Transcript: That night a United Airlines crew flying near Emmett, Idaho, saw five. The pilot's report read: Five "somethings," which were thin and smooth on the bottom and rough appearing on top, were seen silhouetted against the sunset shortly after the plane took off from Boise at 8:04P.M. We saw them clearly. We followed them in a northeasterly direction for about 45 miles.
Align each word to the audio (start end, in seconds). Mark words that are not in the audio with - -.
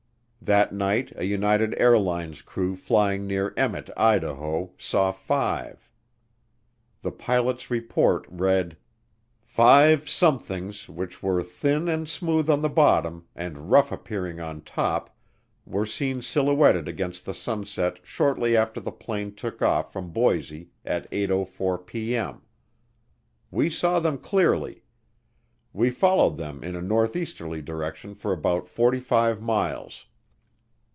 That 0.43 0.73
night 0.73 1.13
a 1.15 1.23
United 1.23 1.75
Airlines 1.77 2.41
crew 2.41 2.75
flying 2.75 3.27
near 3.27 3.53
Emmett, 3.55 3.91
Idaho, 3.95 4.71
saw 4.77 5.11
five. 5.11 5.87
The 7.03 7.11
pilot's 7.11 7.69
report 7.69 8.25
read: 8.27 8.75
Five 9.43 10.09
"somethings," 10.09 10.89
which 10.89 11.21
were 11.21 11.43
thin 11.43 11.87
and 11.87 12.09
smooth 12.09 12.49
on 12.49 12.63
the 12.63 12.69
bottom 12.71 13.27
and 13.35 13.69
rough 13.71 13.91
appearing 13.91 14.39
on 14.41 14.61
top, 14.61 15.15
were 15.65 15.85
seen 15.85 16.23
silhouetted 16.23 16.87
against 16.87 17.23
the 17.23 17.35
sunset 17.35 17.99
shortly 18.03 18.57
after 18.57 18.81
the 18.81 18.91
plane 18.91 19.35
took 19.35 19.61
off 19.61 19.93
from 19.93 20.09
Boise 20.11 20.71
at 20.83 21.09
8:04P.M. 21.11 22.41
We 23.51 23.69
saw 23.69 23.99
them 23.99 24.17
clearly. 24.17 24.83
We 25.71 25.91
followed 25.91 26.35
them 26.37 26.63
in 26.63 26.75
a 26.75 26.81
northeasterly 26.81 27.61
direction 27.61 28.15
for 28.15 28.33
about 28.33 28.67
45 28.67 29.39
miles. 29.39 30.07